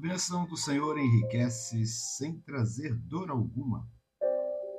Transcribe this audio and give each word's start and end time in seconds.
bênção 0.00 0.46
do 0.46 0.56
Senhor 0.56 0.98
enriquece 0.98 1.86
sem 1.86 2.40
trazer 2.40 2.94
dor 2.94 3.30
alguma. 3.30 3.86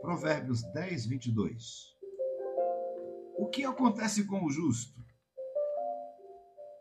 Provérbios 0.01 0.63
10, 0.73 1.05
22. 1.05 1.95
O 3.37 3.47
que 3.47 3.63
acontece 3.63 4.25
com 4.25 4.43
o 4.43 4.49
justo? 4.49 4.99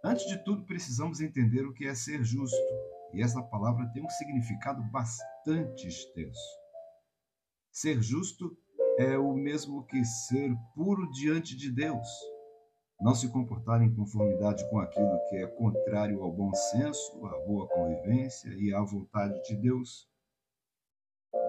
Antes 0.02 0.26
de 0.26 0.42
tudo, 0.42 0.64
precisamos 0.64 1.20
entender 1.20 1.66
o 1.66 1.74
que 1.74 1.86
é 1.86 1.94
ser 1.94 2.24
justo, 2.24 2.56
e 3.12 3.22
essa 3.22 3.42
palavra 3.42 3.90
tem 3.92 4.02
um 4.02 4.08
significado 4.08 4.82
bastante 4.90 5.86
extenso. 5.86 6.40
Ser 7.70 8.00
justo 8.00 8.56
é 8.98 9.18
o 9.18 9.34
mesmo 9.34 9.84
que 9.84 10.02
ser 10.02 10.50
puro 10.74 11.10
diante 11.10 11.54
de 11.54 11.70
Deus 11.70 12.08
não 13.00 13.14
se 13.14 13.28
comportar 13.28 13.80
em 13.82 13.94
conformidade 13.94 14.68
com 14.68 14.78
aquilo 14.78 15.18
que 15.28 15.36
é 15.36 15.46
contrário 15.46 16.22
ao 16.22 16.30
bom 16.30 16.52
senso, 16.52 17.26
à 17.26 17.38
boa 17.46 17.66
convivência 17.68 18.50
e 18.50 18.74
à 18.74 18.80
vontade 18.82 19.42
de 19.44 19.56
Deus. 19.56 20.06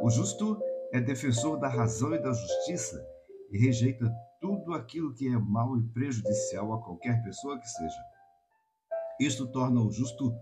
O 0.02 0.10
justo 0.10 0.60
é 0.94 1.02
defensor 1.02 1.60
da 1.60 1.68
razão 1.68 2.14
e 2.14 2.20
da 2.20 2.32
justiça 2.32 3.06
e 3.52 3.58
rejeita 3.58 4.10
tudo 4.40 4.74
aquilo 4.74 5.14
que 5.14 5.28
é 5.28 5.38
mal 5.38 5.78
e 5.78 5.84
prejudicial 5.90 6.74
a 6.74 6.82
qualquer 6.82 7.22
pessoa 7.22 7.60
que 7.60 7.68
seja. 7.68 8.02
Isto 9.20 9.46
torna 9.52 9.82
o 9.82 9.92
justo 9.92 10.34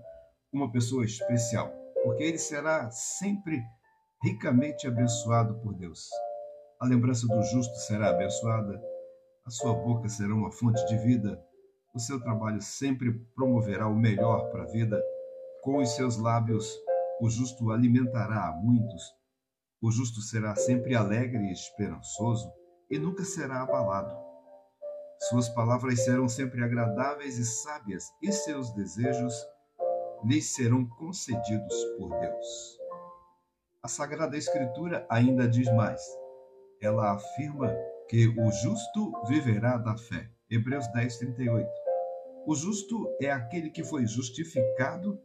uma 0.54 0.72
pessoa 0.72 1.04
especial, 1.04 1.72
porque 2.04 2.24
ele 2.24 2.38
será 2.38 2.90
sempre 2.92 3.62
ricamente 4.24 4.88
abençoado 4.88 5.56
por 5.60 5.74
Deus. 5.74 6.08
A 6.80 6.86
lembrança 6.86 7.28
do 7.28 7.42
justo 7.44 7.76
será 7.76 8.10
abençoada, 8.10 8.82
a 9.50 9.52
sua 9.52 9.74
boca 9.74 10.08
será 10.08 10.32
uma 10.32 10.52
fonte 10.52 10.86
de 10.86 10.96
vida. 11.00 11.44
O 11.92 12.00
seu 12.00 12.22
trabalho 12.22 12.62
sempre 12.62 13.12
promoverá 13.36 13.88
o 13.88 13.96
melhor 13.96 14.48
para 14.52 14.62
a 14.62 14.68
vida. 14.68 15.04
Com 15.64 15.80
os 15.82 15.90
seus 15.96 16.18
lábios, 16.18 16.72
o 17.20 17.28
justo 17.28 17.72
alimentará 17.72 18.48
a 18.48 18.52
muitos. 18.52 19.02
O 19.82 19.90
justo 19.90 20.22
será 20.22 20.56
sempre 20.56 20.94
alegre 20.94 21.48
e 21.48 21.52
esperançoso 21.52 22.48
e 22.92 23.00
nunca 23.00 23.24
será 23.24 23.64
abalado. 23.64 24.16
Suas 25.30 25.50
palavras 25.50 26.06
serão 26.06 26.30
sempre 26.30 26.64
agradáveis 26.64 27.40
e 27.40 27.44
sábias, 27.44 28.04
e 28.22 28.32
seus 28.32 28.72
desejos 28.76 29.34
lhes 30.26 30.54
serão 30.54 30.86
concedidos 30.86 31.76
por 31.98 32.10
Deus. 32.20 32.78
A 33.82 33.88
Sagrada 33.88 34.38
Escritura 34.38 35.08
ainda 35.10 35.48
diz 35.48 35.74
mais. 35.74 36.00
Ela 36.80 37.14
afirma 37.14 37.76
que 38.10 38.28
o 38.28 38.52
justo 38.52 39.14
viverá 39.28 39.78
da 39.78 39.96
fé. 39.96 40.32
Hebreus 40.50 40.88
10, 40.94 41.18
38. 41.18 41.70
O 42.48 42.56
justo 42.56 43.08
é 43.22 43.30
aquele 43.30 43.70
que 43.70 43.84
foi 43.84 44.08
justificado 44.08 45.22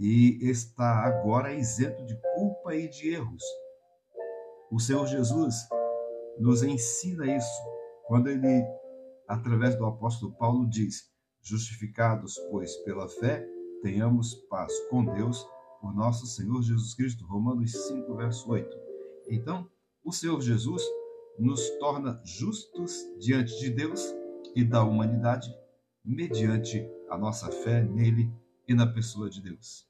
e 0.00 0.36
está 0.42 1.04
agora 1.04 1.54
isento 1.54 2.04
de 2.04 2.20
culpa 2.34 2.74
e 2.74 2.88
de 2.88 3.10
erros. 3.10 3.42
O 4.68 4.80
Senhor 4.80 5.06
Jesus 5.06 5.54
nos 6.40 6.64
ensina 6.64 7.24
isso 7.24 7.62
quando 8.06 8.28
ele, 8.28 8.64
através 9.28 9.76
do 9.76 9.86
apóstolo 9.86 10.32
Paulo, 10.32 10.68
diz: 10.68 11.12
Justificados, 11.40 12.36
pois, 12.50 12.76
pela 12.78 13.08
fé, 13.08 13.46
tenhamos 13.80 14.34
paz 14.50 14.72
com 14.90 15.04
Deus 15.04 15.46
por 15.80 15.94
nosso 15.94 16.26
Senhor 16.26 16.60
Jesus 16.62 16.94
Cristo. 16.94 17.24
Romanos 17.26 17.70
5, 17.86 18.12
verso 18.16 18.50
8. 18.50 18.76
Então, 19.28 19.70
o 20.04 20.12
Senhor 20.12 20.40
Jesus 20.40 20.82
nos 21.38 21.70
torna 21.78 22.20
justos 22.24 23.06
diante 23.18 23.58
de 23.60 23.70
Deus 23.70 24.14
e 24.54 24.64
da 24.64 24.82
humanidade 24.82 25.54
mediante 26.04 26.88
a 27.08 27.16
nossa 27.16 27.50
fé 27.50 27.82
nele 27.82 28.30
e 28.66 28.74
na 28.74 28.86
pessoa 28.86 29.30
de 29.30 29.40
Deus. 29.40 29.86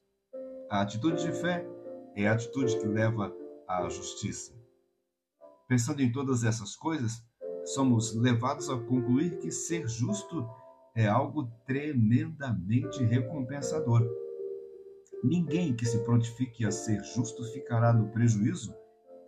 A 0.69 0.81
atitude 0.81 1.23
de 1.23 1.31
fé 1.31 1.65
é 2.15 2.27
a 2.27 2.33
atitude 2.33 2.77
que 2.77 2.87
leva 2.87 3.33
à 3.67 3.87
justiça. 3.89 4.53
Pensando 5.67 6.01
em 6.01 6.11
todas 6.11 6.43
essas 6.43 6.75
coisas, 6.75 7.23
somos 7.65 8.15
levados 8.15 8.69
a 8.69 8.77
concluir 8.77 9.39
que 9.39 9.51
ser 9.51 9.87
justo 9.87 10.47
é 10.95 11.07
algo 11.07 11.49
tremendamente 11.65 13.03
recompensador. 13.03 14.07
Ninguém 15.23 15.75
que 15.75 15.85
se 15.85 15.99
prontifique 16.03 16.65
a 16.65 16.71
ser 16.71 17.03
justo 17.03 17.43
ficará 17.51 17.93
no 17.93 18.09
prejuízo, 18.09 18.73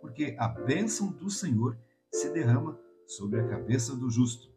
porque 0.00 0.34
a 0.38 0.48
bênção 0.48 1.12
do 1.12 1.30
Senhor 1.30 1.78
se 2.12 2.28
derrama 2.30 2.78
sobre 3.06 3.40
a 3.40 3.48
cabeça 3.48 3.96
do 3.96 4.10
justo. 4.10 4.52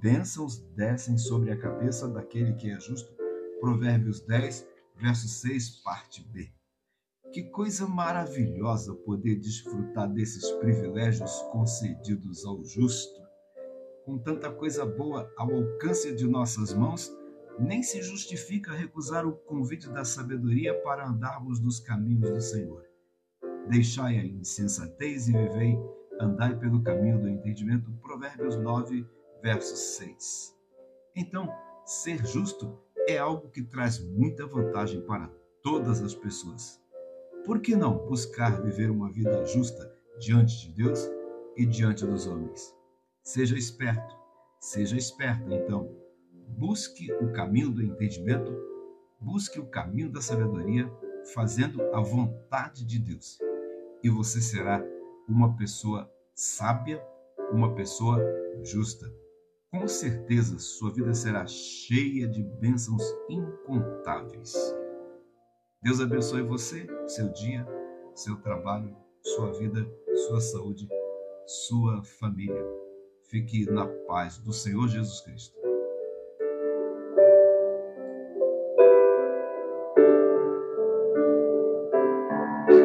Bênçãos 0.00 0.58
descem 0.74 1.18
sobre 1.18 1.50
a 1.50 1.58
cabeça 1.58 2.08
daquele 2.08 2.54
que 2.54 2.70
é 2.70 2.80
justo. 2.80 3.12
Provérbios 3.60 4.20
10, 4.20 4.66
verso 4.96 5.28
6, 5.28 5.82
parte 5.82 6.22
B. 6.32 6.50
Que 7.32 7.42
coisa 7.50 7.86
maravilhosa 7.86 8.94
poder 8.94 9.36
desfrutar 9.36 10.08
desses 10.10 10.50
privilégios 10.52 11.42
concedidos 11.52 12.44
ao 12.46 12.64
justo. 12.64 13.20
Com 14.06 14.18
tanta 14.18 14.50
coisa 14.50 14.86
boa 14.86 15.30
ao 15.36 15.54
alcance 15.54 16.14
de 16.14 16.26
nossas 16.26 16.72
mãos, 16.72 17.12
nem 17.58 17.82
se 17.82 18.00
justifica 18.00 18.72
recusar 18.72 19.26
o 19.26 19.32
convite 19.32 19.90
da 19.90 20.04
sabedoria 20.04 20.72
para 20.82 21.06
andarmos 21.06 21.60
nos 21.60 21.80
caminhos 21.80 22.30
do 22.30 22.40
Senhor. 22.40 22.82
Deixai 23.68 24.18
a 24.18 24.24
insensatez 24.24 25.28
e 25.28 25.32
vivei 25.32 25.76
andai 26.20 26.56
pelo 26.58 26.82
caminho 26.82 27.20
do 27.20 27.28
entendimento. 27.28 27.90
Provérbios 28.02 28.56
9, 28.56 29.06
verso 29.42 29.76
6. 29.76 30.56
Então, 31.14 31.48
ser 31.84 32.24
justo 32.26 32.78
é 33.06 33.18
algo 33.18 33.48
que 33.50 33.62
traz 33.62 33.98
muita 33.98 34.46
vantagem 34.46 35.00
para 35.02 35.30
todas 35.62 36.02
as 36.02 36.14
pessoas. 36.14 36.80
Por 37.44 37.60
que 37.60 37.74
não 37.74 38.06
buscar 38.06 38.60
viver 38.62 38.90
uma 38.90 39.10
vida 39.10 39.44
justa 39.46 39.90
diante 40.18 40.66
de 40.66 40.74
Deus 40.74 41.08
e 41.56 41.64
diante 41.64 42.04
dos 42.04 42.26
homens? 42.26 42.74
Seja 43.22 43.56
esperto, 43.56 44.16
seja 44.60 44.96
esperta, 44.96 45.54
então. 45.54 45.96
Busque 46.48 47.12
o 47.12 47.32
caminho 47.32 47.70
do 47.70 47.82
entendimento, 47.82 48.52
busque 49.20 49.60
o 49.60 49.66
caminho 49.66 50.10
da 50.10 50.20
sabedoria, 50.20 50.90
fazendo 51.34 51.82
a 51.94 52.00
vontade 52.00 52.84
de 52.84 52.98
Deus. 52.98 53.38
E 54.02 54.08
você 54.08 54.40
será 54.40 54.82
uma 55.28 55.54
pessoa 55.56 56.10
sábia, 56.34 57.02
uma 57.52 57.74
pessoa 57.74 58.18
justa. 58.62 59.12
Com 59.70 59.86
certeza 59.86 60.58
sua 60.58 60.90
vida 60.90 61.12
será 61.12 61.46
cheia 61.46 62.26
de 62.26 62.42
bênçãos 62.42 63.02
incontáveis. 63.28 64.54
Deus 65.82 66.00
abençoe 66.00 66.42
você, 66.42 66.86
seu 67.06 67.28
dia, 67.32 67.66
seu 68.14 68.36
trabalho, 68.36 68.96
sua 69.22 69.52
vida, 69.52 69.86
sua 70.26 70.40
saúde, 70.40 70.88
sua 71.46 72.02
família. 72.02 72.64
Fique 73.28 73.70
na 73.70 73.86
paz 74.06 74.38
do 74.38 74.52
Senhor 74.52 74.88
Jesus 74.88 75.20
Cristo. 75.20 75.67